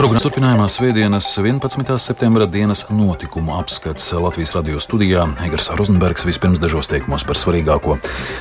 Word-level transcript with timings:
Programmas 0.00 0.24
turpinājumā 0.24 0.64
Svētdienas 0.72 1.26
11. 1.36 1.90
septembra 2.00 2.46
dienas 2.48 2.86
notikumu 2.88 3.52
apskats 3.58 4.06
Latvijas 4.16 4.54
radio 4.56 4.80
studijā 4.80 5.26
Egars 5.44 5.68
Rozenbergs 5.76 6.24
vispirms 6.24 6.56
dažos 6.62 6.88
teikumos 6.88 7.26
par 7.28 7.36
svarīgāko. 7.36 7.98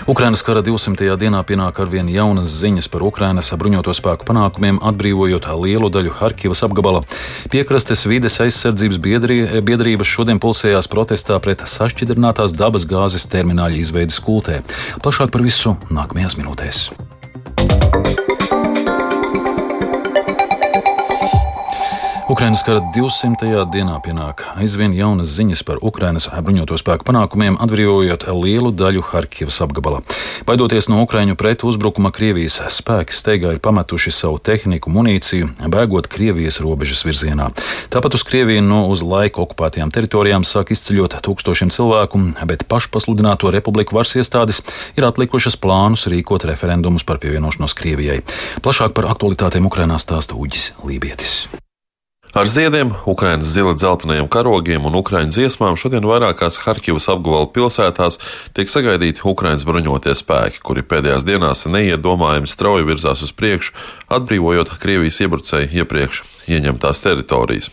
Ukrainas 0.07 0.39
kara 0.47 0.63
200. 0.63 1.17
dienā 1.19 1.43
pienāk 1.43 1.83
arvien 1.83 2.07
jaunas 2.07 2.55
ziņas 2.61 2.87
par 2.87 3.03
Ukrainas 3.09 3.51
bruņoto 3.51 3.91
spēku 3.91 4.29
panākumiem, 4.31 4.79
atbrīvojot 4.79 5.51
lielu 5.65 5.91
daļu 5.91 6.15
Harkivas 6.21 6.63
apgabala. 6.63 7.03
Piekrastes 7.51 8.07
vides 8.07 8.39
aizsardzības 8.39 9.03
biedrī, 9.03 9.41
biedrības 9.59 10.15
šodien 10.15 10.39
pulsējās 10.39 10.87
protestā 10.87 11.43
pret 11.43 11.67
sašķidrinātās 11.67 12.55
dabas 12.55 12.87
gāzes 12.87 13.27
termināļa 13.27 13.83
izveidi 13.83 14.15
skultē. 14.15 14.63
Plašāk 15.03 15.35
par 15.35 15.43
visu 15.43 15.75
nākamajās 15.91 16.39
minūtēs. 16.39 16.85
Ukrainas 22.29 22.61
kara 22.61 22.77
200. 22.93 23.63
dienā 23.73 23.95
pienāk 24.05 24.43
aizvien 24.61 24.91
jaunas 24.93 25.31
ziņas 25.33 25.63
par 25.65 25.79
Ukrainas 25.81 26.27
bruņoto 26.29 26.75
spēku 26.77 27.07
panākumiem, 27.07 27.55
atbrīvojot 27.57 28.27
lielu 28.37 28.69
daļu 28.69 29.01
Harkivas 29.07 29.55
apgabala. 29.65 30.03
Baidoties 30.45 30.91
no 30.93 30.99
Ukraiņu 31.01 31.33
pretu 31.33 31.65
uzbrukuma, 31.71 32.11
Krievijas 32.13 32.59
spēki 32.75 33.15
steigā 33.17 33.55
ir 33.55 33.61
pametuši 33.65 34.13
savu 34.13 34.37
tehniku, 34.37 34.93
munīciju, 34.93 35.47
bēgot 35.73 36.05
Krievijas 36.13 36.59
robežas 36.61 37.01
virzienā. 37.07 37.47
Tāpat 37.89 38.17
uz 38.19 38.25
Krieviju 38.27 38.61
no 38.61 38.83
uz 38.93 39.01
laiku 39.01 39.41
okupētajām 39.47 39.89
teritorijām 39.89 40.45
sāk 40.45 40.69
izceļot 40.75 41.17
tūkstošiem 41.25 41.73
cilvēku, 41.73 42.21
bet 42.51 42.67
pašpasludināto 42.69 43.49
republiku 43.55 43.97
varas 43.97 44.13
iestādes 44.21 44.61
ir 44.93 45.07
atlikušas 45.09 45.57
plānus 45.57 46.05
rīkot 46.13 46.45
referendumus 46.45 47.07
par 47.09 47.17
pievienošanos 47.25 47.73
Krievijai. 47.73 48.19
Plašāk 48.61 48.93
par 48.93 49.09
aktualitātēm 49.15 49.65
Ukrainā 49.65 49.97
stāsta 49.97 50.37
Uģis 50.37 50.75
Lībietis. 50.85 51.39
Ar 52.29 52.45
ziediem, 52.45 52.91
Ukraiņas 53.09 53.53
zila 53.55 53.71
dzeltenajiem 53.73 54.27
karogiem 54.29 54.83
un 54.85 54.99
Ukraiņu 54.99 55.33
dziesmām 55.33 55.73
šodien 55.81 56.05
vairākās 56.05 56.59
Harkivas 56.61 57.09
apgabala 57.09 57.49
pilsētās 57.49 58.19
tiek 58.53 58.69
sagaidīti 58.69 59.25
Ukraiņas 59.25 59.65
bruņotie 59.65 60.13
spēki, 60.13 60.61
kuri 60.61 60.85
pēdējās 60.85 61.25
dienās 61.25 61.65
neiedomājami 61.65 62.51
strauji 62.51 62.85
virzās 62.85 63.25
uz 63.25 63.33
priekšu, 63.33 63.73
atbrīvojot 64.13 64.77
Krievijas 64.77 65.17
iebrucēju 65.25 65.73
iepriekš 65.81 66.21
ieņemtās 66.47 67.01
teritorijas. 67.03 67.69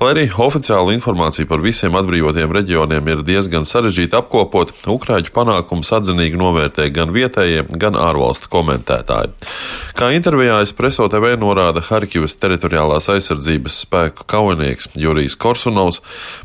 Lai 0.00 0.10
arī 0.12 0.24
oficiāla 0.28 0.94
informācija 0.94 1.48
par 1.48 1.62
visiem 1.64 1.94
atbrīvotiem 1.98 2.52
reģioniem 2.54 3.08
ir 3.12 3.22
diezgan 3.26 3.66
sarežģīta 3.68 4.20
apkopot, 4.22 4.74
Ukrāņu 4.94 5.32
panākums 5.34 5.90
atzinīgi 5.96 6.38
novērtē 6.40 6.90
gan 6.94 7.14
vietējie, 7.14 7.64
gan 7.80 7.96
ārvalstu 7.98 8.50
komentētāji. 8.52 9.32
Kā 9.98 10.10
intervijā 10.16 10.60
es 10.64 10.74
preso 10.76 11.08
TV 11.12 11.34
norāda 11.40 11.82
Harkivas 11.84 12.36
teritoriālās 12.40 13.08
aizsardzības 13.14 13.80
spēku 13.86 14.28
kaujinieks 14.30 14.92
Jurijs 14.98 15.38
Korsunovs, 15.40 16.02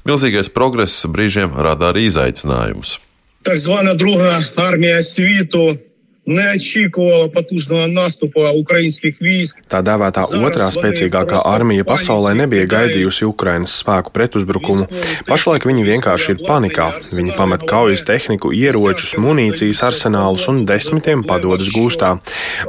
milzīgais 0.07 0.51
progress 0.53 1.05
brīžiem 1.09 1.53
rada 1.57 1.91
arī 1.91 2.07
izaicinājumus. 2.09 2.97
Tā 3.45 3.55
zvanā 3.55 3.93
druhā 3.95 4.41
armijas 4.59 5.13
svītu 5.15 5.88
не 6.28 6.54
очікувала 6.54 7.28
потужного 7.28 7.86
наступу 7.86 8.40
українських 8.56 9.22
військ. 9.22 9.58
Tā 9.68 9.82
dēvētā 9.84 10.24
otrā 10.40 10.70
spēcīgākā 10.72 11.42
armija 11.44 11.84
pasaulē 11.84 12.32
nebija 12.38 12.64
gaidījusi 12.70 13.26
Ukrainas 13.28 13.74
spēku 13.82 14.12
pretuzbrukumu. 14.14 14.88
Pašlaik 15.28 15.66
viņi 15.68 15.84
vienkārši 15.84 16.30
ir 16.34 16.42
panikā. 16.48 16.88
Viņi 17.16 17.36
pamet 17.36 17.66
kaujas 17.68 18.04
tehniku, 18.08 18.52
ieročus, 18.56 19.16
munīcijas 19.20 19.82
arsenālus 19.90 20.46
un 20.48 20.64
desmitiem 20.68 21.24
padodas 21.28 21.68
gūstā. 21.74 22.16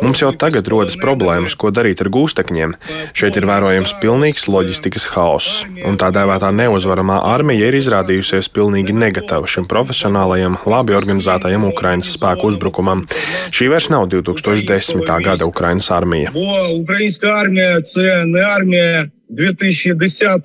Mums 0.04 0.24
jau 0.24 0.34
tagad 0.36 0.68
rodas 0.68 1.00
problēmas, 1.00 1.56
ko 1.56 1.72
darīt 1.72 2.04
ar 2.04 2.12
gūstekņiem. 2.12 2.76
Šeit 3.16 3.40
ir 3.40 3.48
vērojams 3.48 3.96
pilnīgs 4.04 4.50
loģistikas 4.52 5.08
haoss, 5.16 5.64
un 5.86 6.00
tā 6.02 6.12
dēvētā 6.16 6.52
neuzvaramā 6.52 7.22
armija 7.32 7.72
ir 7.72 7.80
izrādījusies 7.80 8.52
pilnīgi 8.52 8.96
negatava 8.96 9.48
šim 9.48 9.70
profesionālajam, 9.72 10.60
labi 10.68 10.98
organizētajam 10.98 11.70
Ukrainas 11.72 12.12
spēku 12.18 12.52
uzbrukumam. 12.52 13.06
Šī 13.51 13.69
vairs 13.71 13.89
nav 13.89 14.07
2010. 14.07 15.25
gada 15.25 15.47
Ukrainas 15.47 15.91
armija. 15.91 16.33
2010. 19.31 20.43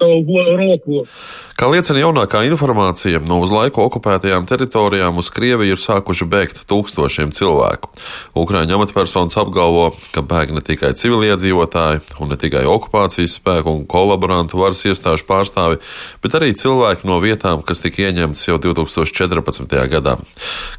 roku. 0.57 1.07
Kā 1.55 1.69
liecina 1.71 2.01
jaunākā 2.01 2.41
informācija, 2.49 3.21
no 3.23 3.37
uz 3.39 3.51
laiku 3.55 3.79
okupētajām 3.85 4.43
teritorijām 4.43 5.21
uz 5.21 5.29
Krieviju 5.31 5.77
ir 5.77 5.79
sākuši 5.79 6.25
bēgt 6.27 6.57
tūkstošiem 6.67 7.29
cilvēku. 7.31 7.87
Ukrāņu 8.35 8.75
amatpersonas 8.75 9.37
apgalvo, 9.39 9.85
ka 10.11 10.19
bēg 10.19 10.51
ne 10.51 10.59
tikai 10.59 10.91
civiliedzīvotāji, 10.99 12.01
un 12.19 12.33
ne 12.33 12.37
tikai 12.41 12.65
okupācijas 12.67 13.37
spēku 13.39 13.71
un 13.71 13.85
kolaborantu 13.87 14.59
varas 14.59 14.83
iestāžu 14.83 15.23
pārstāvi, 15.29 15.79
bet 16.19 16.35
arī 16.35 16.51
cilvēki 16.59 17.07
no 17.07 17.21
vietām, 17.23 17.63
kas 17.63 17.79
tika 17.85 18.03
ieņemtas 18.03 18.43
jau 18.49 18.59
2014. 18.59 19.79
gadā. 19.95 20.17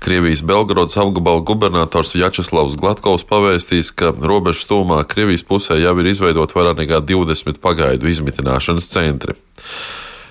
Krievijas 0.04 0.44
Belgorodas 0.44 1.00
apgabala 1.00 1.40
gubernators 1.40 2.12
Vjačeslavs 2.18 2.76
Glatkovs 2.76 3.24
pavēstīs, 3.24 3.94
ka 3.96 4.12
robežas 4.12 4.68
tūmā 4.68 5.00
Krievijas 5.08 5.48
pusē 5.48 5.80
jau 5.80 5.96
ir 6.04 6.12
izveidot 6.12 6.52
vairāk 6.52 6.84
nekā 6.84 7.00
20 7.00 7.64
pagaidu 7.64 7.95
izmitināšanas 8.04 8.90
centri. 8.92 9.38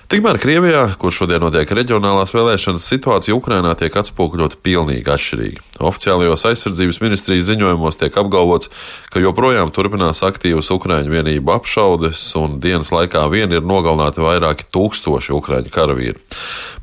Tikmēr 0.06 0.36
Krievijā, 0.38 0.84
kur 1.02 1.10
šodien 1.10 1.42
notiek 1.42 1.66
reģionālās 1.74 2.30
vēlēšanas, 2.30 2.84
situācija 2.92 3.34
Ukrainā 3.34 3.72
tiek 3.74 3.96
atspoguļota 3.98 4.60
pilnīgi 4.62 5.10
atšķirīgi. 5.10 5.64
Oficiālajos 5.82 6.46
aizsardzības 6.46 7.00
ministrijas 7.02 7.48
ziņojumos 7.48 7.98
tiek 7.98 8.14
apgalvots, 8.22 8.70
ka 9.10 9.18
joprojām 9.24 9.74
turpinās 9.74 10.22
aktīvas 10.22 10.70
Ukraiņu 10.76 11.10
vienību 11.10 11.56
apšaudes, 11.56 12.22
un 12.38 12.60
dienas 12.62 12.94
laikā 12.94 13.24
vien 13.34 13.50
ir 13.50 13.66
nogalināti 13.66 14.22
vairāki 14.22 14.70
tūkstoši 14.70 15.34
Ukraiņu 15.40 15.74
karavīri. 15.74 16.22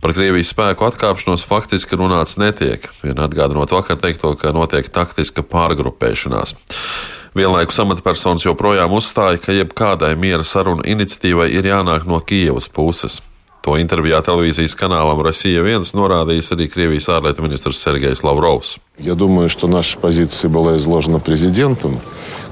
Par 0.04 0.12
Krievijas 0.20 0.52
spēku 0.52 0.92
atkāpšanos 0.92 1.48
faktiski 1.48 1.96
runāts 2.04 2.36
netiek, 2.44 2.92
vien 3.08 3.24
atgādinot 3.24 3.72
vakar 3.72 4.04
teikto, 4.04 4.36
ka 4.36 4.52
notiek 4.52 4.92
taktiska 4.92 5.48
pārgrupēšanās. 5.48 6.58
Vienlaikus 7.37 7.79
amatpersonas 7.85 8.45
joprojām 8.47 8.93
uzstāja, 8.97 9.41
ka 9.43 9.57
jebkādai 9.57 10.15
miera 10.17 10.45
sarunu 10.45 10.85
iniciatīvai 10.85 11.51
ir 11.55 11.69
jānāk 11.71 12.07
no 12.09 12.21
Kijavas 12.21 12.69
puses. 12.69 13.21
To 13.67 13.75
intervijā 13.77 14.21
televīzijas 14.25 14.77
kanālam 14.79 15.19
Россия 15.27 15.61
1 15.61 15.91
norādījis 15.99 16.53
arī 16.55 16.69
Krievijas 16.73 17.09
ārlietu 17.13 17.43
ministrs 17.45 17.83
Sergejs 17.83 18.23
Lavrovs. 18.25 18.79
Я 18.99 19.15
думаю, 19.15 19.49
что 19.49 19.69
наша 19.69 19.99
позиция 19.99 20.49
была 20.49 20.77
изложена 20.77 21.21
президентом 21.21 22.01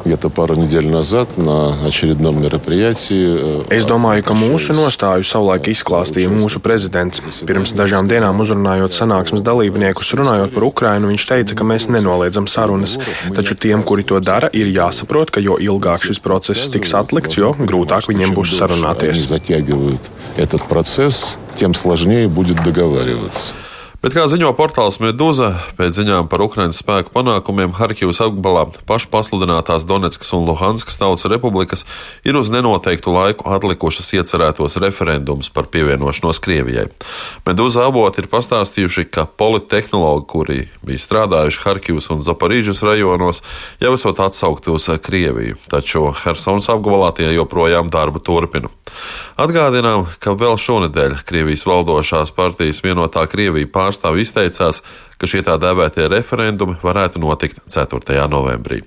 где-то 0.04 0.30
пару 0.30 0.54
недель 0.54 0.88
назад 0.88 1.36
на 1.36 1.74
очередном 1.86 2.40
мероприятии. 2.42 3.66
Es 3.70 3.86
domāju, 3.86 4.22
ka 4.26 4.34
mūsu 4.38 4.76
nostāju 4.76 5.26
savulaik 5.26 5.68
izklāstīja 5.72 6.30
mūsu 6.30 6.62
prezidents. 6.62 7.22
Pirms 7.46 7.74
dažām 7.76 8.08
dienām 8.10 8.40
uzrunājot 8.42 8.94
sanāksmes 8.94 9.42
dalībniekus, 9.46 10.14
runājot 10.18 10.54
par 10.54 10.68
Ukrainu, 10.68 11.10
viņš 11.12 11.26
teica, 11.28 11.58
ka 11.58 11.66
mēs 11.66 11.88
nenoliedzam 11.90 12.46
sarunas. 12.46 12.98
Taču 13.34 13.58
tiem, 13.58 13.82
kuri 13.82 14.06
to 14.06 14.20
dara, 14.20 14.50
ir 14.52 14.70
jāsaprot, 14.70 15.34
ka 15.34 15.42
jo 15.42 15.58
ilgāk 15.60 16.06
šis 16.06 16.22
process 16.22 16.70
tiks 16.72 16.94
atlikts, 16.94 17.38
jo 17.38 17.54
grūtāk 17.58 18.10
viņiem 18.10 18.36
būs 18.36 18.56
sarunāties. 18.58 19.26
Этот 20.36 20.62
процесс, 20.68 21.36
тем 21.54 21.72
сложнее 21.72 22.28
будет 22.28 22.62
договариваться. 22.62 23.54
Bet, 24.01 24.15
kā 24.17 24.23
ziņo 24.25 24.47
portāls 24.57 24.95
Meduza, 24.97 25.51
pēc 25.77 25.93
ziņām 25.99 26.25
par 26.25 26.41
Ukraiņas 26.41 26.79
spēku 26.81 27.11
panākumiem 27.13 27.75
Harkivas 27.77 28.17
apgabalā 28.25 28.63
pašpasludinātās 28.89 29.83
Donetskas 29.85 30.31
un 30.33 30.47
Luhanskas 30.47 30.97
tautas 30.97 31.27
republikas 31.29 31.85
ir 32.25 32.39
uz 32.39 32.49
nenoteiktu 32.49 33.13
laiku 33.13 33.45
atlikušas 33.53 34.09
iecerētos 34.17 34.79
referendumus 34.81 35.51
par 35.53 35.69
pievienošanos 35.69 36.41
Krievijai. 36.41 36.87
Meduza 37.45 37.83
avoti 37.85 38.23
ir 38.23 38.29
pastāstījuši, 38.31 39.05
ka 39.13 39.27
politehnologi, 39.29 40.25
kuri 40.33 40.57
bija 40.81 41.05
strādājuši 41.05 41.61
Harkivas 41.67 42.09
un 42.09 42.25
Zaparīžas 42.25 42.81
rajonos, 42.81 43.43
jau 43.85 43.93
esot 43.99 44.23
atsaukti 44.25 44.73
uz 44.73 44.89
Krieviju, 44.97 45.61
taču 45.69 46.07
Helsonas 46.23 46.71
apgabalā 46.73 47.13
tie 47.21 47.29
joprojām 47.35 47.93
darbu 47.93 48.25
turpina. 48.25 48.73
Atgādinām, 49.37 50.09
ka 50.17 50.33
vēl 50.33 50.57
šonadēļ 50.57 51.21
Krievijas 51.29 51.69
valdošās 51.69 52.33
partijas 52.35 52.81
vienotā 52.81 53.29
Krievija 53.29 53.69
pārstāvja 53.69 53.90
pārstāvi 53.91 54.23
izteicās, 54.23 54.81
ka 55.19 55.27
šie 55.27 55.43
tā 55.43 55.57
dēvētie 55.59 56.07
referendumi 56.11 56.79
varētu 56.81 57.21
notikt 57.23 57.61
4. 57.67 58.23
novembrī. 58.31 58.81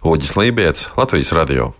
Uģis 0.00 0.36
Lībijams, 0.40 0.88
Latvijas 0.96 1.36
Radio. 1.36 1.72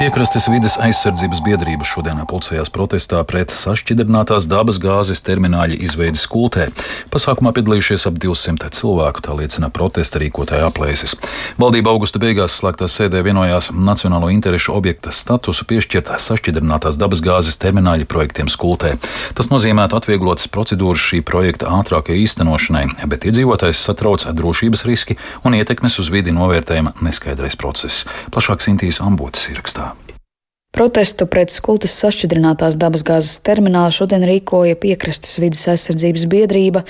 Piekrastes 0.00 0.46
vides 0.48 0.78
aizsardzības 0.80 1.42
biedrība 1.44 1.84
šodien 1.84 2.22
pulcējās 2.24 2.70
protestā 2.72 3.18
pret 3.28 3.52
sašķidrinātās 3.52 4.46
dabas 4.48 4.78
gāzes 4.80 5.20
termināļa 5.26 5.76
izveidi 5.84 6.16
skultē. 6.16 6.70
Pasākumā 7.12 7.52
piedalījušies 7.52 8.06
ap 8.08 8.16
200 8.22 8.70
cilvēku, 8.78 9.20
tā 9.26 9.36
liecina 9.36 9.68
protesta 9.68 10.22
rīkotāja 10.22 10.70
aplēses. 10.70 11.12
Valdība 11.60 11.92
augusta 11.92 12.16
beigās 12.22 12.56
slēgtā 12.62 12.88
sēdē 12.88 13.20
vienojās 13.26 13.68
nacionālo 13.76 14.30
interešu 14.32 14.72
objekta 14.78 15.12
statusu 15.12 15.68
piešķirt 15.68 16.14
sašķidrinātās 16.16 16.96
dabas 16.96 17.20
gāzes 17.20 17.60
termināļa 17.60 18.08
projektiem 18.08 18.48
skultē. 18.48 18.94
Tas 19.36 19.52
nozīmētu 19.52 20.00
atvieglotas 20.00 20.48
procedūras 20.48 21.04
šī 21.10 21.20
projekta 21.28 21.74
ātrākai 21.76 22.16
īstenošanai, 22.24 22.86
bet 23.04 23.28
iedzīvotājs 23.28 23.84
satrauc 23.84 24.24
drošības 24.24 24.88
riski 24.88 25.20
un 25.44 25.60
ietekmes 25.60 26.00
uz 26.00 26.08
vidi 26.08 26.32
novērtējuma 26.32 26.96
neskaidrais 27.04 27.60
process. 27.60 28.08
Plašāk 28.32 28.64
Sintīs 28.64 29.04
Ambotas 29.04 29.50
ierakstā. 29.52 29.89
Protestu 30.70 31.26
pret 31.26 31.50
skultas 31.50 31.96
sašķidrinātās 31.98 32.76
dabasgāzes 32.78 33.40
terminālu 33.42 33.90
šodien 33.90 34.22
rīkoja 34.22 34.76
piekrastes 34.78 35.40
vidas 35.42 35.64
aizsardzības 35.72 36.28
biedrība, 36.30 36.84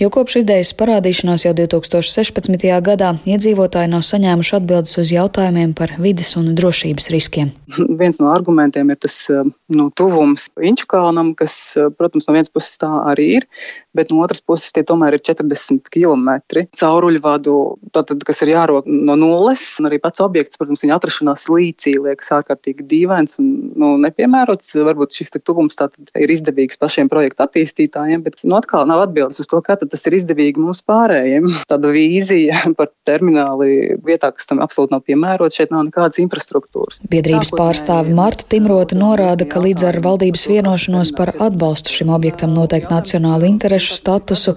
jo 0.00 0.08
kopš 0.14 0.38
idejas 0.40 0.72
parādīšanās 0.78 1.44
jau 1.44 1.52
2016. 1.58 2.64
gadā 2.86 3.10
iedzīvotāji 3.28 3.92
nav 3.92 4.06
saņēmuši 4.08 4.54
atbildes 4.56 4.96
uz 5.02 5.12
jautājumiem 5.12 5.74
par 5.76 5.92
vidas 6.00 6.32
un 6.40 6.54
drošības 6.56 7.10
riskiem. 7.12 7.52
Viens 8.00 8.22
no 8.22 8.32
argumentiem 8.32 8.94
ir 8.94 9.00
tas 9.04 9.18
nu, 9.28 9.90
tuvums 9.92 10.48
Inčukalnam, 10.56 11.34
kas, 11.36 11.76
protams, 12.00 12.24
no 12.24 12.38
vienas 12.38 12.48
puses 12.48 12.80
tā 12.80 12.88
arī 13.12 13.28
ir, 13.36 13.48
bet 13.96 14.16
no 14.16 14.24
otras 14.24 14.40
puses 14.40 14.72
tie 14.72 14.80
tomēr 14.86 15.18
ir 15.18 15.24
40 15.28 15.92
km 15.92 16.32
cauruļvadu, 16.72 17.58
tātad, 17.92 18.24
kas 18.24 18.40
ir 18.46 18.54
jārok 18.54 18.88
no 18.88 19.20
nulles, 19.20 19.68
un 19.76 19.90
arī 19.90 20.00
pats 20.00 20.24
objekts, 20.24 20.56
protams, 20.56 20.86
viņa 20.86 20.96
atrašanās 20.96 21.46
līcī 21.52 21.98
liekas 22.00 22.32
ārkārtīgi 22.40 22.88
dīvaini 22.88 23.25
lēns 23.26 23.38
un 23.40 23.72
nu, 23.76 23.96
nepiemērots. 24.02 24.74
Varbūt 24.86 25.14
šis 25.16 25.32
tuvums 25.44 25.76
ir 26.14 26.30
izdevīgs 26.30 26.78
pašiem 26.78 27.08
projektu 27.08 27.44
attīstītājiem, 27.44 28.22
bet 28.22 28.42
nu, 28.44 28.56
atkal 28.56 28.86
nav 28.86 29.06
atbildes 29.06 29.40
uz 29.40 29.46
to, 29.46 29.60
kā 29.60 29.76
tas 29.76 30.06
ir 30.06 30.14
izdevīgi 30.14 30.60
mums 30.60 30.82
pārējiem. 30.86 31.50
Tāda 31.70 31.90
vīzija 31.92 32.74
par 32.76 32.90
termināli 33.06 33.96
vietā, 34.04 34.32
kas 34.32 34.46
tam 34.46 34.60
absolūti 34.60 34.94
nav 34.94 35.04
piemērots, 35.06 35.56
šeit 35.56 35.72
nav 35.74 35.86
nekādas 35.88 36.20
infrastruktūras. 36.22 37.02
Biedrības 37.10 37.52
pārstāve 37.56 38.14
Marta 38.14 38.46
Timrota 38.48 38.96
norāda, 38.96 39.46
ka 39.48 39.60
līdz 39.62 39.88
ar 39.90 40.00
valdības 40.04 40.46
vienošanos 40.50 41.12
par 41.16 41.34
atbalstu 41.34 41.92
šim 41.92 42.12
objektam 42.14 42.54
noteikti 42.56 42.92
nacionālu 42.92 43.48
interešu 43.50 43.96
statusu 43.98 44.56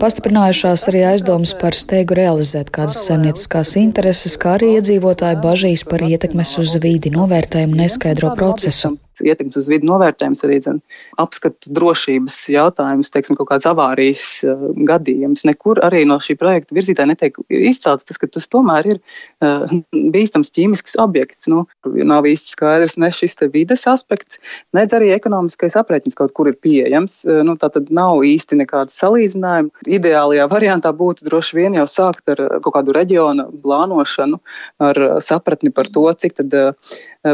pastiprinājušās 0.00 0.86
arī 0.90 1.04
aizdomas 1.12 1.54
par 1.58 1.76
steigu 1.76 2.16
realizēt 2.18 2.70
kādas 2.74 3.00
saimnieciskās 3.06 3.74
intereses, 3.80 4.36
kā 4.40 4.56
arī 4.58 4.74
iedzīvotāju 4.78 5.40
bažīs 5.42 5.84
par 5.88 6.04
ietekmes 6.04 6.56
uz 6.60 6.76
vīdi 6.82 7.12
novērtējumu 7.14 7.78
neskaidrību 7.80 8.09
noskaidro 8.14 8.34
procesu 8.36 8.98
ietekmes 9.24 9.58
uz 9.60 9.68
vidi 9.70 9.88
novērtējums, 9.88 10.42
arī 10.46 10.58
zin, 10.64 10.80
apskata 11.20 11.72
drošības 11.76 12.36
jautājums, 12.52 13.12
teiksim, 13.14 13.38
kaut 13.38 13.50
kāds 13.52 13.68
avārijas 13.68 14.22
uh, 14.44 14.68
gadījums. 14.88 15.44
Nekur 15.48 15.82
arī 15.86 16.02
no 16.08 16.20
šī 16.22 16.36
projekta 16.40 16.76
virzītāja 16.76 17.10
netiek 17.12 17.38
izcelts 17.48 18.06
tas, 18.08 18.20
ka 18.20 18.28
tas 18.30 18.48
tomēr 18.50 18.90
ir 18.94 19.00
uh, 19.00 19.66
bīstams 20.14 20.52
ķīmisks 20.56 20.98
objekts. 21.02 21.48
Nu, 21.50 21.64
nav 21.84 22.28
īsti 22.30 22.54
skaidrs 22.54 22.98
ne 23.00 23.12
šis 23.14 23.38
vides 23.52 23.86
aspekts, 23.90 24.40
nedz 24.76 24.94
arī 24.96 25.12
ekonomiskais 25.16 25.78
aprēķins 25.80 26.18
kaut 26.18 26.34
kur 26.36 26.50
ir 26.50 26.58
pieejams. 26.60 27.20
Uh, 27.26 27.42
nu, 27.46 27.56
tā 27.60 27.70
tad 27.72 27.92
nav 27.94 28.24
īsti 28.26 28.60
nekāda 28.62 28.92
salīdzinājuma. 28.94 29.86
Ideālajā 30.00 30.48
variantā 30.50 30.92
būtu 30.96 31.26
droši 31.28 31.60
vien 31.60 31.78
jau 31.78 31.86
sākt 31.90 32.32
ar 32.32 32.46
kaut 32.60 32.74
kādu 32.76 32.94
reģiona 32.96 33.48
plānošanu, 33.62 34.40
ar 34.82 35.02
sapratni 35.24 35.72
par 35.74 35.90
to, 35.92 36.06
cik 36.20 36.38
tad 36.40 36.54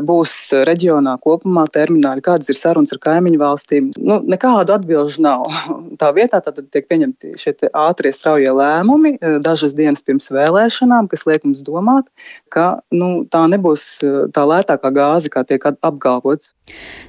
būs 0.07 0.35
reģionā 0.67 1.17
kopumā 1.23 1.67
termināļi, 1.77 2.25
kādas 2.25 2.51
ir 2.53 2.59
sarunas 2.59 2.95
ar 2.95 3.01
kaimiņu 3.05 3.41
valstīm. 3.41 3.91
Nu, 4.01 4.19
nekādu 4.25 4.75
atbilžu 4.77 5.25
nav. 5.27 5.47
Tā 6.01 6.11
vietā 6.17 6.41
tad 6.45 6.61
tiek 6.73 6.89
pieņemti 6.91 7.37
šie 7.41 7.55
ātrie 7.71 8.13
straujie 8.17 8.53
lēmumi 8.57 9.17
eh, 9.17 9.39
dažas 9.45 9.77
dienas 9.79 10.05
pirms 10.07 10.31
vēlēšanām, 10.35 11.11
kas 11.13 11.27
liek 11.29 11.47
mums 11.47 11.65
domāt, 11.67 12.09
ka 12.53 12.81
nu, 12.95 13.27
tā 13.31 13.47
nebūs 13.53 13.89
eh, 14.03 14.21
tā 14.35 14.47
lētākā 14.49 14.93
gāze, 14.97 15.33
kā 15.33 15.45
tiek 15.49 15.71
apgalvots. 15.77 16.56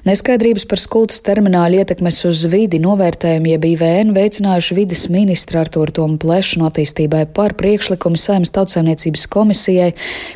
Neskaidrības 0.08 0.62
par 0.70 0.80
skultas 0.80 1.18
termināla 1.26 1.82
ietekmes 1.82 2.22
uz 2.24 2.44
vidi 2.48 2.78
novērtējumu 2.80 3.50
jeb 3.50 3.64
IVN 3.68 4.12
veicinājuši 4.16 4.76
vidas 4.78 5.02
ministra 5.12 5.60
Artūru 5.64 5.92
Tomu 5.92 6.16
Plešanu 6.22 6.64
attīstībai 6.68 7.24
par 7.36 7.52
priekšlikumu 7.58 8.16
Saimnes 8.16 8.54
tautsēmniecības 8.54 9.26
komisijai, 9.28 9.90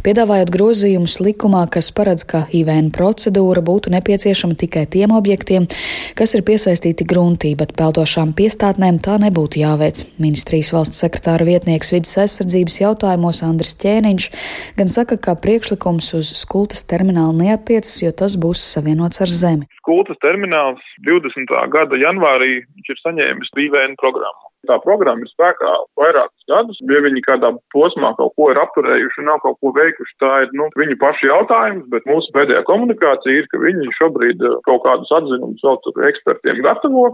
piedāvājot 0.04 0.50
grozījumus 0.52 1.14
likumā, 1.22 1.62
kas 1.72 1.88
paredz, 1.94 2.26
ka 2.28 2.42
IVN 2.52 2.90
procedūra 2.92 3.62
būtu 3.64 3.94
nepieciešama 3.94 4.58
tikai 4.60 4.82
tiem 4.92 5.14
objektiem, 5.16 5.70
kas 6.19 6.34
ir 6.36 6.44
piesaistīti 6.44 7.06
gruntī, 7.08 7.54
bet 7.56 7.72
peldošām 7.78 8.34
piestātnēm 8.36 9.00
tā 9.00 9.16
nebūtu 9.22 9.62
jāveic. 9.62 10.02
Ministrijas 10.20 10.74
valsts 10.74 11.00
sekretāra 11.00 11.46
vietnieks 11.48 11.94
vidas 11.94 12.19
aizsardzības 12.26 12.80
jautājumos 12.82 13.44
Andris 13.46 13.78
Ķēniņš 13.80 14.28
gan 14.76 14.92
saka, 14.92 15.16
ka 15.16 15.38
priekšlikums 15.38 16.12
uz 16.19 16.34
skultas 16.42 16.84
terminālu 16.90 17.38
neatiecas, 17.40 17.96
jo 18.02 18.12
tas 18.12 18.36
būs 18.36 18.60
savienots 18.74 19.11
savienots 19.12 19.20
ar 19.20 19.28
zemi. 19.28 19.66
Skultas 19.80 20.18
termināls 20.22 20.80
20. 21.06 21.50
gada 21.70 21.96
janvārī 21.96 22.62
ir 22.62 22.96
saņēmis 23.04 23.52
BVN 23.56 23.96
programmu. 24.00 24.48
Tā 24.68 24.78
programma 24.78 25.26
ir 25.26 25.30
spēkā 25.32 25.70
vairākus 25.98 26.46
gadus. 26.46 26.78
Ja 26.86 27.00
viņi 27.02 27.24
kādā 27.26 27.50
posmā 27.74 28.14
kaut 28.14 28.32
ko 28.38 28.52
ir 28.52 28.60
apturējuši 28.62 29.18
un 29.18 29.26
nav 29.26 29.40
kaut 29.42 29.58
ko 29.58 29.72
veikuši, 29.74 30.14
tā 30.22 30.32
ir 30.44 30.52
nu, 30.54 30.68
viņu 30.78 30.98
pašu 31.02 31.26
jautājums, 31.26 31.88
bet 31.90 32.06
mūsu 32.06 32.30
pēdējā 32.36 32.62
komunikācija 32.68 33.42
ir, 33.42 33.48
ka 33.50 33.58
viņi 33.58 33.90
šobrīd 33.98 34.38
eh, 34.38 34.58
kaut 34.68 34.84
kādus 34.86 35.10
atzinumus 35.10 35.66
vēl 35.66 35.80
tur 35.82 36.06
ekspertiem 36.06 36.62
gatavo 36.62 37.10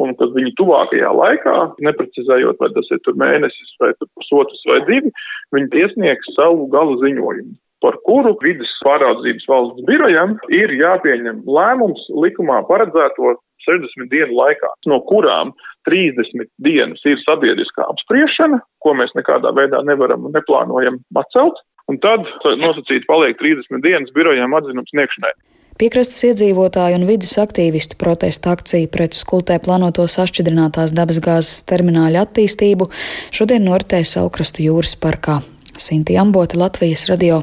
un 0.00 0.14
ka 0.16 0.30
viņi 0.30 0.54
tuvākajā 0.56 1.10
laikā, 1.12 1.56
neprecizējot, 1.84 2.62
vai 2.62 2.70
tas 2.78 2.94
ir 2.94 3.18
mēnesis 3.18 3.74
vai 3.82 3.90
pusotrs 4.14 4.62
vai 4.70 4.78
divi, 4.86 5.10
viņi 5.52 5.82
iesniegs 5.82 6.30
savu 6.38 6.70
galu 6.70 6.96
ziņojumu 7.02 7.58
par 7.82 7.98
kuru 8.06 8.34
vidas 8.42 8.70
pāraudzības 8.86 9.48
valsts 9.50 9.86
birojam 9.88 10.36
ir 10.54 10.72
jāpieņem 10.78 11.42
lēmums 11.46 12.06
likumā 12.24 12.62
paredzēto 12.70 13.36
60 13.66 14.10
dienu 14.10 14.34
laikā, 14.38 14.70
no 14.90 14.98
kurām 15.06 15.52
30 15.88 16.48
dienas 16.62 17.02
ir 17.06 17.20
sabiedriskā 17.22 17.86
apspriešana, 17.92 18.60
ko 18.82 18.94
mēs 18.98 19.14
nekādā 19.18 19.52
veidā 19.54 19.82
nevaram 19.86 20.26
un 20.26 20.34
neplānojam 20.36 20.98
atcelt, 21.18 21.62
un 21.90 21.98
tad 22.02 22.26
nosacīt 22.62 23.06
paliek 23.10 23.38
30 23.38 23.82
dienas 23.84 24.14
birojām 24.14 24.54
atzinums 24.58 24.90
sniegšanai. 24.94 25.34
Piekrastes 25.80 26.20
iedzīvotāju 26.28 26.98
un 26.98 27.06
vidas 27.08 27.32
aktīvistu 27.40 27.96
protesta 27.98 28.52
akcija 28.52 28.90
pret 28.92 29.16
skultē 29.16 29.56
plānoto 29.64 30.04
sašķidrinātās 30.10 30.92
dabasgāzes 30.94 31.64
termināļa 31.70 32.26
attīstību 32.26 32.90
šodien 33.34 33.66
noritēja 33.66 34.10
Saukrastu 34.12 34.68
jūras 34.68 34.94
parkā. 35.00 35.40
Sinti 35.76 36.16
Ambote, 36.18 36.58
Latvijas 36.60 37.06
radio. 37.10 37.42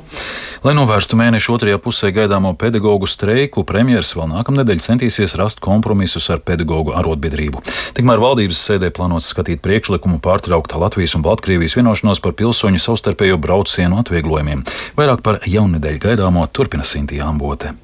Lai 0.64 0.74
novērstu 0.76 1.18
mēnešu 1.20 1.54
otrajā 1.56 1.80
pusē 1.82 2.12
gaidāmo 2.16 2.52
pedagoģu 2.60 3.08
streiku, 3.10 3.64
premjeras 3.68 4.12
vēl 4.18 4.28
nākamnedēļ 4.34 4.82
centīsies 4.84 5.38
rast 5.40 5.62
kompromisus 5.64 6.30
ar 6.34 6.42
pedagoģu 6.46 6.96
arotbiedrību. 7.00 7.64
Tikmēr 7.98 8.24
valdības 8.24 8.64
sēdē 8.70 8.92
plānots 8.96 9.30
skatīt 9.34 9.64
priekšlikumu 9.66 10.20
pārtraukt 10.24 10.76
Latvijas 10.80 11.16
un 11.20 11.24
Baltkrievijas 11.28 11.78
vienošanos 11.80 12.24
par 12.24 12.36
pilsoņu 12.40 12.82
savstarpējo 12.84 13.40
braucienu 13.40 14.02
atvieglojumiem. 14.04 14.66
Vairāk 15.00 15.24
par 15.24 15.40
jaunedēļ 15.48 16.04
gaidāmo 16.10 16.48
turpina 16.52 16.88
Sinti 16.88 17.24
Ambote. 17.24 17.76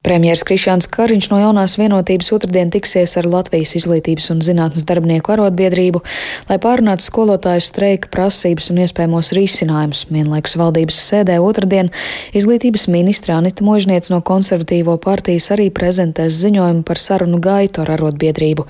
Premjeras 0.00 0.40
Krišāns 0.48 0.86
Kariņš 0.88 1.26
no 1.28 1.38
jaunās 1.42 1.74
vienotības 1.76 2.30
otrdien 2.32 2.70
tiksies 2.72 3.18
ar 3.20 3.26
Latvijas 3.28 3.74
izglītības 3.76 4.30
un 4.32 4.38
zinātnes 4.40 4.86
darbinieku 4.88 5.34
arotbiedrību, 5.34 6.00
lai 6.48 6.56
pārunātu 6.56 7.04
skolotāju 7.04 7.60
streika 7.66 8.08
prasības 8.08 8.70
un 8.72 8.80
iespējamos 8.80 9.34
risinājumus. 9.36 10.06
Vienlaikus 10.08 10.56
valdības 10.56 11.00
sēdē 11.04 11.36
otrdien 11.44 11.90
izglītības 12.32 12.86
ministra 12.88 13.36
Anita 13.36 13.60
Možniec 13.66 14.08
no 14.08 14.22
konservatīvo 14.24 14.94
partijas 15.04 15.50
arī 15.52 15.66
prezentēs 15.68 16.40
ziņojumu 16.46 16.80
par 16.88 16.96
sarunu 16.96 17.36
gaitu 17.36 17.84
ar 17.84 17.92
arotbiedrību. 17.98 18.64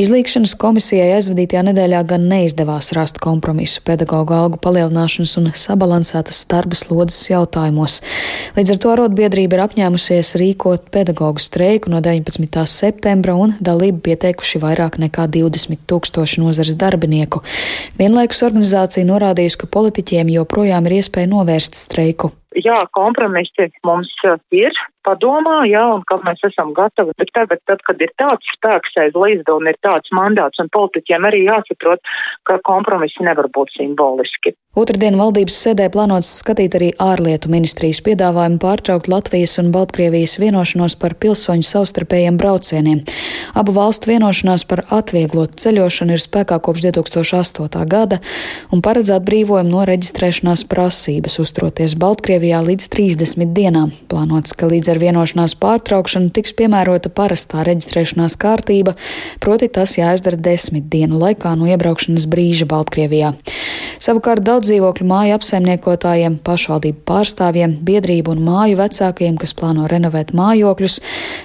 Izlīkšanas 0.00 0.56
komisijai 0.56 1.12
aizvadītajā 1.18 1.66
nedēļā 1.68 2.00
gan 2.14 2.26
neizdevās 2.32 2.94
rast 2.96 3.20
kompromisu 3.20 3.84
pedagoģu 3.84 4.38
algu 4.38 4.62
palielināšanas 4.64 5.36
un 5.36 5.52
sabalansētas 5.52 6.46
darba 6.48 6.80
slodzes 6.80 7.28
jautājumos. 7.28 8.00
Līdz 8.56 8.78
ar 8.78 8.82
to 8.86 8.96
arotbiedrība 8.96 9.60
ir 9.60 9.66
apņēmusies 9.68 10.34
rīkot 10.40 10.61
rīkot 10.62 10.90
pedagoģu 10.94 11.42
streiku 11.42 11.90
no 11.90 12.00
19. 12.00 12.66
septembra 12.66 13.34
un 13.34 13.54
dalību 13.60 14.00
pieteikuši 14.06 14.60
vairāk 14.62 14.98
nekā 14.98 15.26
20 15.26 15.86
tūkstoši 15.90 16.40
nozares 16.40 16.76
darbinieku. 16.78 17.42
Vienlaikus 17.98 18.42
organizācija 18.46 19.04
norādījusi, 19.04 19.58
ka 19.58 19.66
politiķiem 19.66 20.30
joprojām 20.30 20.86
ir 20.86 21.00
iespēja 21.00 21.30
novērst 21.30 21.74
streiku. 21.74 22.30
Jā, 22.54 22.78
kompromisi 22.92 23.70
mums 23.84 24.12
ir. 24.52 24.72
Padomā, 25.06 25.62
jā, 25.70 25.84
un 25.94 26.04
ka 26.08 26.18
mēs 26.26 26.42
esam 26.48 26.72
gatavi. 26.76 27.14
Bet 27.18 27.32
tagad, 27.36 27.62
tad, 27.68 27.84
kad 27.86 28.02
ir 28.02 28.12
tāds 28.20 28.54
spēks 28.56 28.98
aiz 29.04 29.16
līdzda 29.18 29.58
un 29.58 29.70
ir 29.70 29.78
tāds 29.84 30.12
mandāts, 30.16 30.62
un 30.62 30.70
politiķiem 30.72 31.28
arī 31.28 31.44
jāsaprot, 31.46 32.02
ka 32.48 32.58
kompromisi 32.66 33.24
nevar 33.26 33.50
būt 33.54 33.74
simboliski. 33.76 34.56
Otradien 34.72 35.18
valdības 35.20 35.52
sēdē 35.66 35.90
plānots 35.92 36.30
skatīt 36.40 36.72
arī 36.78 36.86
ārlietu 36.96 37.50
ministrijas 37.52 37.98
piedāvājumu 38.06 38.56
pārtraukt 38.62 39.10
Latvijas 39.12 39.58
un 39.60 39.68
Baltkrievijas 39.74 40.38
vienošanos 40.40 40.96
par 40.96 41.12
pilsoņu 41.20 41.66
savstarpējiem 41.68 42.38
braucieniem. 42.40 43.02
Abu 43.52 43.74
valstu 43.76 44.08
vienošanās 44.14 44.64
par 44.70 44.80
atvieglotu 44.88 45.60
ceļošanu 45.60 46.16
ir 46.16 46.24
spēkā 46.24 46.56
kopš 46.64 46.86
2008. 46.86 47.84
gada 47.84 48.22
un 48.72 48.80
paredz 48.80 49.12
atbrīvojumu 49.18 49.74
no 49.74 49.84
reģistrēšanās 49.92 50.64
prasības 50.72 51.36
uzturoties 51.44 51.92
Baltkrievijā 52.00 52.62
līdz 52.64 52.88
30 52.96 53.52
dienām. 53.52 53.92
Plānots, 54.08 54.56
ka 54.56 54.72
līdz 54.72 54.91
ar 54.92 55.00
vienošanās 55.02 55.56
pārtraukšanu 55.62 56.32
tiks 56.36 56.54
piemērota 56.58 57.10
parastā 57.12 57.64
reģistrēšanās 57.68 58.38
kārtība, 58.40 58.94
proti 59.42 59.70
tas 59.72 59.96
jāizdara 59.98 60.40
desmit 60.40 60.88
dienu 60.92 61.20
laikā 61.22 61.54
no 61.58 61.68
iebraukšanas 61.70 62.28
brīža 62.30 62.68
Baltkrievijā. 62.70 63.32
Savukārt 64.02 64.42
daudz 64.42 64.66
dzīvokļu 64.66 65.04
māju 65.06 65.36
apsaimniekotājiem, 65.36 66.40
pašvaldību 66.42 67.04
pārstāvjiem, 67.06 67.76
biedrību 67.86 68.32
un 68.34 68.40
māju 68.42 68.80
vecākiem, 68.80 69.36
kas 69.38 69.52
plāno 69.54 69.84
renovēt 69.86 70.32
mājokļus, 70.34 70.96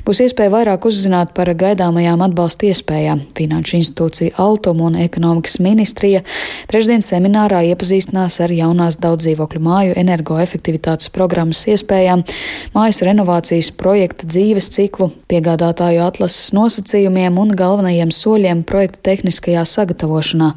būs 0.07 0.21
iespēja 0.25 0.49
vairāk 0.55 0.87
uzzināt 0.89 1.35
par 1.37 1.51
gaidāmajām 1.53 2.23
atbalsta 2.25 2.65
iespējām. 2.71 3.21
Finanšu 3.37 3.75
institūcija 3.77 4.33
Altuma 4.41 4.87
un 4.87 4.97
ekonomikas 5.03 5.59
ministrija 5.61 6.23
trešdien 6.71 7.05
seminārā 7.05 7.59
iepazīstinās 7.67 8.39
ar 8.41 8.55
jaunās 8.55 8.97
daudz 9.03 9.27
dzīvokļu 9.27 9.61
māju 9.61 9.93
energoefektivitātes 10.01 11.13
programmas 11.13 11.61
iespējām, 11.69 12.25
mājas 12.73 13.03
renovācijas 13.05 13.69
projekta 13.77 14.31
dzīves 14.33 14.71
ciklu, 14.73 15.11
piegādātāju 15.29 16.01
atlases 16.07 16.49
nosacījumiem 16.57 17.37
un 17.37 17.53
galvenajiem 17.61 18.09
soļiem 18.09 18.65
projekta 18.65 19.05
tehniskajā 19.11 19.61
sagatavošanā. 19.77 20.51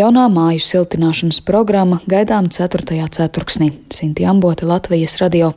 Jaunā 0.00 0.26
māju 0.32 0.64
siltināšanas 0.64 1.41
programma 1.44 2.00
gaidām 2.06 2.48
4. 2.50 3.08
ceturksnī. 3.10 3.72
Sinti 3.92 4.26
Ambote, 4.26 4.66
Latvijas 4.66 5.18
radio. 5.22 5.52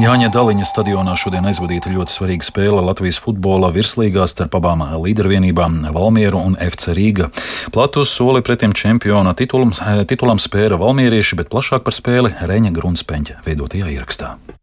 Jāņa 0.00 0.30
Daliņa 0.32 0.64
stadionā 0.64 1.12
šodien 1.18 1.44
aizvadīta 1.50 1.90
ļoti 1.92 2.14
svarīga 2.14 2.46
spēle 2.46 2.80
Latvijas 2.86 3.18
futbola 3.20 3.68
virslīgā 3.74 4.24
starp 4.30 4.54
abām 4.56 4.80
līdervienībām- 4.96 5.82
Valmieru 5.96 6.40
un 6.40 6.56
FC 6.56 6.94
Rīga. 6.96 7.28
Platu 7.70 8.06
soli 8.08 8.40
pretim 8.40 8.72
čempiona 8.72 9.34
titulam, 9.34 9.74
titulam 10.06 10.38
spēra 10.38 10.78
valmierieši, 10.80 11.36
bet 11.36 11.50
plašāk 11.50 11.84
par 11.84 11.92
spēli 11.92 12.32
Reņa 12.40 12.72
Grunspeņķa 12.72 13.44
veidotajā 13.44 13.92
ierakstā. 13.92 14.59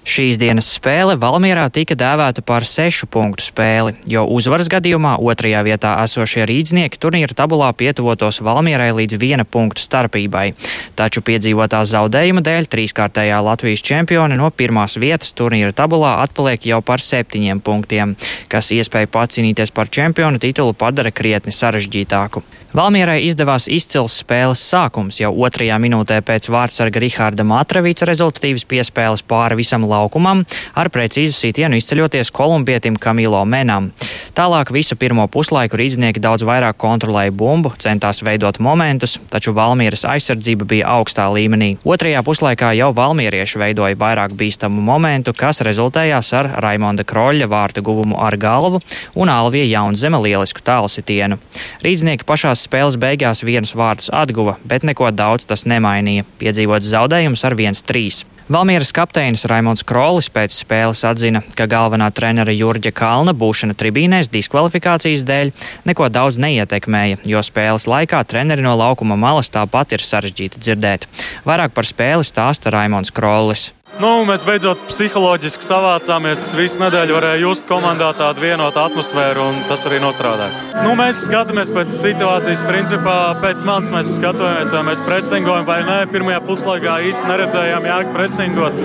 Šīs 0.00 0.38
dienas 0.40 0.64
spēle 0.72 1.12
Valmierā 1.20 1.66
tika 1.68 1.92
dēvēta 1.92 2.40
par 2.40 2.64
sešu 2.64 3.04
punktu 3.12 3.44
spēli, 3.44 3.92
jo 4.08 4.22
uzvaras 4.32 4.70
gadījumā 4.72 5.18
otrajā 5.20 5.60
vietā 5.66 5.90
esošie 6.06 6.46
rīdznieki 6.48 6.96
turnīra 6.96 7.36
tabulā 7.36 7.68
pietuvotos 7.76 8.40
Valmierai 8.40 8.94
līdz 8.96 9.18
viena 9.20 9.44
punktu 9.44 9.84
starpībai. 9.84 10.54
Taču 10.96 11.20
piedzīvotā 11.26 11.82
zaudējuma 11.84 12.40
dēļ 12.46 12.70
trīskārtējā 12.72 13.42
Latvijas 13.44 13.84
čempione 13.84 14.40
no 14.40 14.48
pirmās 14.48 14.96
vietas 14.96 15.34
turnīra 15.36 15.76
tabulā 15.76 16.16
atpaliek 16.24 16.64
jau 16.72 16.80
par 16.80 17.04
septiņiem 17.04 17.60
punktiem, 17.60 18.16
kas 18.48 18.72
iespēju 18.72 19.12
pacīnīties 19.12 19.76
par 19.76 19.92
čempionu 19.92 20.40
titulu 20.40 20.72
padara 20.72 21.12
krietni 21.12 21.52
sarežģītāku. 21.52 22.40
Valmierai 22.70 23.18
izdevās 23.26 23.66
izcils 23.66 24.20
spēles 24.22 24.60
sākums 24.62 25.16
jau 25.18 25.32
otrajā 25.44 25.74
minūtē 25.82 26.20
pēc 26.22 26.46
vārdsarga 26.54 27.02
Rihārda 27.02 27.42
Matravīca 27.42 28.06
rezultatīvas 28.06 28.62
piespēles 28.70 29.26
pāri 29.26 29.58
visam 29.58 29.89
laukumam, 29.90 30.44
ar 30.78 30.90
precīzu 30.94 31.34
sitienu 31.36 31.80
izceļoties 31.80 32.32
kolumbietim 32.34 32.98
Kamilo 33.00 33.42
Menam. 33.44 33.90
Tālāk 34.36 34.70
visu 34.72 34.94
pirmo 34.96 35.26
puslaiku 35.28 35.78
rīznieki 35.80 36.22
daudz 36.22 36.44
vairāk 36.46 36.78
kontrolēja 36.80 37.34
bumbu, 37.34 37.72
centās 37.82 38.22
veidot 38.24 38.60
momentus, 38.62 39.18
taču 39.32 39.52
Valmieras 39.56 40.06
aizsardzība 40.08 40.68
bija 40.70 40.92
augstā 40.96 41.26
līmenī. 41.34 41.74
Otrajā 41.84 42.22
puslaikā 42.26 42.70
jau 42.78 42.92
valmierieši 42.94 43.60
veidoja 43.60 43.98
vairāk 43.98 44.36
bīstamu 44.38 44.82
momentu, 44.86 45.34
kas 45.36 45.62
rezultējās 45.66 46.30
ar 46.38 46.50
Raimonda 46.62 47.04
Kroļa 47.04 47.50
vārtu 47.50 47.84
guvumu 47.84 48.20
ar 48.22 48.38
galvu 48.40 48.80
un 49.18 49.32
Alvija 49.32 49.66
Jaunzeme 49.66 50.20
lielisku 50.22 50.62
tālsitienu. 50.64 51.40
Rīdznieki 51.84 52.26
pašās 52.28 52.64
spēles 52.68 52.98
beigās 53.00 53.44
vienus 53.46 53.74
vārdus 53.76 54.12
atguva, 54.14 54.56
bet 54.64 54.86
neko 54.86 55.10
daudz 55.10 55.48
tas 55.50 55.66
nemainīja. 55.66 56.26
Piedzīvots 56.40 56.90
zaudējums 56.94 57.44
ar 57.48 57.58
1-3. 57.58 58.29
Valmieras 58.50 58.88
kapteinis 58.90 59.44
Raimons 59.46 59.84
Krolis 59.86 60.26
pēc 60.34 60.56
spēles 60.64 61.04
atzina, 61.06 61.38
ka 61.54 61.68
galvenā 61.70 62.08
trenera 62.10 62.50
Jurģa 62.50 62.90
Kalna 62.98 63.30
būšana 63.30 63.76
tribīnēs 63.78 64.26
diskvalifikācijas 64.32 65.22
dēļ 65.28 65.52
neko 65.86 66.08
daudz 66.10 66.40
neietekmēja, 66.42 67.20
jo 67.30 67.44
spēles 67.46 67.86
laikā 67.86 68.24
treneri 68.26 68.66
no 68.66 68.74
laukuma 68.74 69.14
malas 69.14 69.54
tāpat 69.54 69.94
ir 69.94 70.02
sarežģīti 70.02 70.66
dzirdēt. 70.66 71.06
Vairāk 71.46 71.78
par 71.78 71.86
spēli 71.86 72.26
stāsta 72.26 72.74
Raimons 72.74 73.14
Krolis. 73.14 73.68
Nu, 73.98 74.22
mēs 74.24 74.44
beidzot 74.46 74.80
psiholoģiski 74.88 75.66
savācāmies. 75.66 76.44
Visu 76.56 76.78
nedēļu 76.80 77.16
varēja 77.16 77.40
just 77.42 77.66
komandā 77.68 78.12
tādu 78.16 78.44
vienotu 78.46 78.78
atmosfēru, 78.80 79.42
un 79.50 79.58
tas 79.68 79.82
arī 79.88 79.98
nostrādāja. 80.00 80.54
Nu, 80.86 80.94
mēs 80.96 81.24
skatāmies 81.26 81.72
pēc 81.74 81.92
situācijas, 81.92 82.62
principā 82.68 83.16
pēc 83.42 83.64
manis 83.68 83.90
mēs 83.92 84.14
skatāmies, 84.14 84.72
vai 84.72 84.84
mēs 84.88 85.02
presingojam 85.04 85.66
vai 85.68 85.80
nē. 85.88 85.98
Pirmajā 86.14 86.38
puslaikā 86.46 86.94
īsti 87.10 87.28
neredzējām 87.28 87.90
jēgu 87.90 88.14
presingot. 88.14 88.80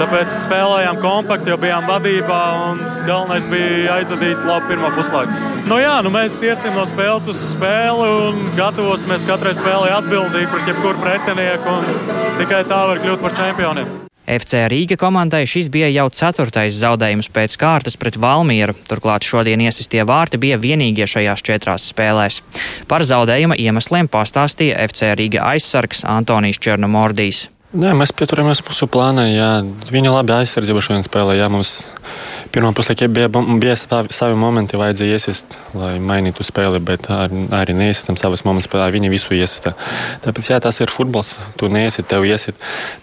Tāpēc 0.00 0.32
spēlējām 0.38 1.02
kompakti, 1.02 1.52
jo 1.52 1.60
bijām 1.60 1.90
vadībā, 1.90 2.40
un 2.70 2.80
galvenais 3.04 3.50
bija 3.50 3.98
aizvadīt 3.98 4.40
labu 4.46 4.70
pirmo 4.70 4.94
puslaiku. 4.96 5.36
Nu, 5.66 5.82
jā, 5.82 5.98
nu, 6.06 6.14
mēs 6.14 6.38
iesim 6.46 6.76
no 6.78 6.86
spēles 6.88 7.28
uz 7.32 7.44
spēli 7.50 8.08
un 8.30 8.42
gatavosimies 8.56 9.28
katrai 9.28 9.52
spēlei 9.58 9.92
atbildīgi 9.98 10.50
pret 10.54 10.72
jebkuru 10.72 11.04
pretinieku, 11.04 11.78
tikai 12.40 12.64
tā 12.70 12.82
var 12.92 13.04
kļūt 13.04 13.24
par 13.26 13.40
čempioniem. 13.44 14.05
FC 14.26 14.64
Rīga 14.66 14.98
komandai 14.98 15.44
šis 15.46 15.68
bija 15.70 15.86
jau 15.94 16.08
ceturtais 16.10 16.74
zaudējums 16.74 17.30
pēc 17.30 17.54
kārtas 17.62 17.94
pret 18.00 18.18
Valmieru. 18.18 18.74
Turklāt 18.88 19.26
šodien 19.26 19.62
iesistie 19.62 20.02
vārti 20.06 20.40
bija 20.42 20.58
vienīgie 20.58 21.06
šajās 21.06 21.44
četrās 21.46 21.86
spēlēs. 21.92 22.40
Par 22.90 23.06
zaudējuma 23.06 23.58
iemesliem 23.62 24.10
pastāstīja 24.10 24.80
FC 24.88 25.12
Rīga 25.14 25.46
aizsargs 25.52 26.02
Antonijs 26.10 26.58
Černomordijs. 26.58 27.46
Nē, 27.76 27.92
mēs 27.98 28.12
pieturamies 28.16 28.62
mūsu 28.66 28.88
plānā. 28.90 29.26
Jā. 29.30 29.50
Viņa 29.92 30.14
labi 30.14 30.34
aizsardzība 30.40 30.82
šodien 30.82 31.06
spēlē. 31.06 31.34
Jā, 31.38 31.50
mums 31.52 31.84
pirmā 32.56 32.72
puslaikā 32.76 33.08
bija, 33.12 33.28
bija 33.60 33.76
savi, 33.76 34.14
savi 34.16 34.38
momenti, 34.40 34.78
vajadzēja 34.80 35.18
iesist, 35.18 35.58
lai 35.76 35.96
mainītu 36.00 36.46
spēli, 36.46 36.80
bet 36.80 37.10
ar, 37.12 37.32
arī 37.60 37.76
neiesaistam 37.76 38.16
savus 38.20 38.46
momentus. 38.48 38.72
Viņi 38.96 39.12
visu 39.12 39.36
iesista. 39.36 39.74
Tāpēc 40.24 40.50
jā, 40.54 40.60
tas 40.64 40.80
ir 40.80 40.92
futbols. 40.94 41.34
Tu 41.60 41.68
neiesit, 41.72 42.08
tev 42.08 42.24
iesit. 42.28 42.58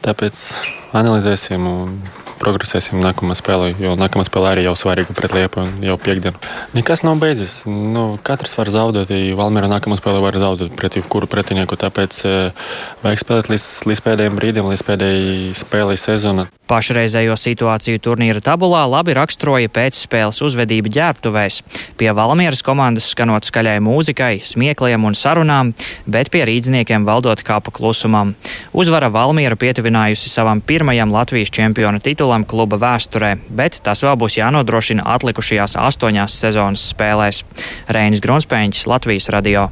Tāpēc 0.06 0.50
analizēsim. 0.98 1.70
Un 1.70 1.96
progresēsim 2.44 3.00
nākamā 3.00 3.36
spēlē, 3.40 3.72
jo 3.80 3.94
nākamā 4.00 4.26
spēlē 4.28 4.54
arī 4.54 4.66
jau 4.66 4.74
svarīga 4.78 5.16
pret 5.16 5.36
Liepu 5.38 5.64
jau 5.86 5.98
piekdienu. 6.02 6.40
Nekas 6.76 7.04
nav 7.06 7.22
beidzies. 7.22 7.62
Nu, 7.70 8.18
katrs 8.26 8.58
var 8.58 8.72
zaudēt, 8.74 9.14
ja 9.14 9.38
Valmiera 9.40 9.70
nākamā 9.72 9.96
spēlē 10.00 10.20
var 10.24 10.38
zaudēt 10.42 10.76
pret 10.80 10.98
jebkuru 11.00 11.30
pretinieku. 11.32 11.78
Tāpēc 11.80 12.20
eh, 12.28 12.68
vajag 13.06 13.24
spēlēt 13.24 13.52
līdz, 13.54 13.70
līdz 13.92 14.04
pēdējiem 14.08 14.40
brīdim, 14.40 14.70
līdz 14.74 14.86
pēdējai 14.90 15.56
spēlei 15.62 16.00
sezonā. 16.00 16.50
Pašreizējo 16.74 17.36
situāciju 17.38 18.00
turnīra 18.01 18.39
tabulā 18.42 18.80
labi 18.89 19.13
raksturoja 19.13 19.70
pēcspēles 19.70 20.39
uzvedība 20.42 20.89
ģērbtuvēs. 20.96 21.60
Pie 22.00 22.08
Valmieras 22.18 22.63
komandas 22.65 23.12
skanot 23.13 23.46
skaļai 23.46 23.75
mūzikai, 23.86 24.39
smiekliem 24.42 25.06
un 25.06 25.13
sarunām, 25.13 25.75
bet 26.10 26.32
pie 26.34 26.42
rīdzniekiem 26.50 27.06
valdot 27.06 27.44
kāpa 27.46 27.70
klusumam. 27.70 28.34
Uzvara 28.74 29.12
Valmiera 29.13 29.53
pietuvinājusi 29.53 30.34
savam 30.34 30.63
pirmajam 30.65 31.13
Latvijas 31.13 31.53
čempiona 31.53 32.01
titulam 32.01 32.42
kluba 32.42 32.82
vēsturē, 32.82 33.36
bet 33.53 33.77
tas 33.86 34.01
vēl 34.01 34.18
būs 34.25 34.39
jānodrošina 34.42 35.06
atlikušajās 35.13 35.77
astoņās 35.77 36.42
sezonas 36.42 36.89
spēlēs. 36.89 37.46
Reinis 37.86 38.25
Grunspēņķis, 38.25 38.89
Latvijas 38.89 39.30
radio. 39.30 39.70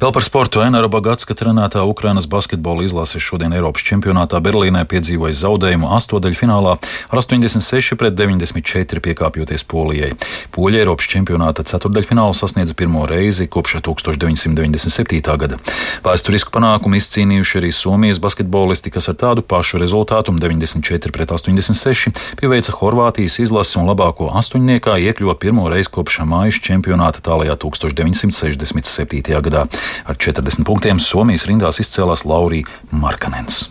Vēl 0.00 0.10
par 0.12 0.24
sportu 0.26 0.60
Enara 0.60 0.88
Bagatska 0.90 1.36
trenētā 1.38 1.84
Ukrainas 1.86 2.26
basketbola 2.28 2.82
izlase 2.84 3.20
šodien 3.22 3.54
Eiropas 3.54 3.84
čempionātā 3.86 4.40
Berlīnē 4.42 4.82
piedzīvoja 4.90 5.36
zaudējumu 5.38 5.88
astotdaļfinālā 5.96 6.72
ar 6.76 7.20
86 7.20 7.96
pret 8.00 8.16
94 8.18 9.00
piekāpjoties 9.04 9.64
Polijai. 9.70 10.10
Poļa 10.54 10.82
Eiropas 10.82 11.08
čempionāta 11.08 11.64
ceturdaļfinālu 11.70 12.34
sasniedza 12.36 12.74
pirmo 12.76 13.06
reizi 13.08 13.46
kopš 13.46 13.78
1997. 13.86 15.22
gada. 15.44 15.60
Vēsturisku 16.04 16.52
panākumu 16.54 16.98
izcīnījuši 16.98 17.62
arī 17.62 17.72
Somijas 17.72 18.20
basketbolisti, 18.20 18.92
kas 18.92 19.08
ar 19.12 19.18
tādu 19.20 19.46
pašu 19.46 19.80
rezultātu 19.82 20.34
94 20.34 21.14
pret 21.14 21.32
86 21.32 22.12
pieveica 22.40 22.74
Horvātijas 22.80 23.38
izlasi 23.46 23.78
un 23.80 23.88
labāko 23.88 24.32
astoņniekā 24.36 24.98
iekļuva 25.06 25.38
pirmo 25.40 25.70
reizi 25.72 25.92
kopš 25.94 26.20
mājas 26.28 26.60
čempionāta 26.64 27.22
tālajā 27.24 27.56
1967. 27.62 29.22
gadā 29.30 29.43
gadā. 29.44 29.66
Ar 30.08 30.18
40 30.18 30.66
punktiem 30.66 31.02
Somijas 31.02 31.46
rindās 31.50 31.80
izcēlās 31.84 32.26
Laurija 32.28 32.68
Markanens. 32.90 33.64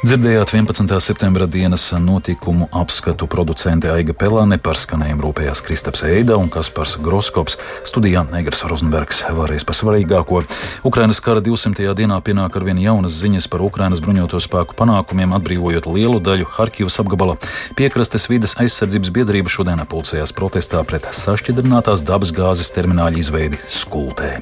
Dzirdējāt 0.00 0.54
11. 0.56 0.94
septembra 1.04 1.44
dienas 1.44 1.82
notikumu 1.92 2.70
apskatu 2.72 3.26
producente 3.28 3.90
Aiga 3.92 4.14
Pelāne 4.16 4.56
par 4.56 4.78
skanējumu 4.80 5.26
rūpējās 5.26 5.60
Kristaps 5.66 6.06
Eida 6.08 6.38
un 6.40 6.48
Kaspars 6.48 6.94
Groskops. 7.04 7.58
Studijā 7.84 8.22
Negras 8.30 8.64
Rozenbergs 8.64 9.20
vēlreiz 9.28 9.66
par 9.68 9.76
svarīgāko. 9.76 10.40
Ukrainas 10.88 11.20
kara 11.20 11.44
200. 11.44 11.92
dienā 11.98 12.16
pienāk 12.24 12.56
ar 12.56 12.64
vien 12.70 12.80
jaunas 12.80 13.18
ziņas 13.20 13.50
par 13.52 13.66
Ukrainas 13.66 14.00
bruņoto 14.00 14.40
spēku 14.40 14.78
panākumiem, 14.80 15.36
atbrīvojot 15.36 15.90
lielu 15.92 16.16
daļu 16.24 16.48
Harkivas 16.56 16.96
apgabala. 17.04 17.36
Piekrastes 17.76 18.24
vides 18.32 18.56
aizsardzības 18.56 19.12
biedrība 19.20 19.52
šodien 19.52 19.84
pulcējās 19.84 20.32
protestā 20.32 20.80
pret 20.80 21.12
sašķidrinātās 21.12 22.08
dabas 22.08 22.32
gāzes 22.32 22.72
termināļa 22.72 23.20
izveidi 23.20 23.60
Skultē. 23.68 24.38